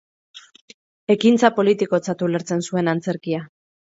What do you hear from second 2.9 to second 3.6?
antzerkia.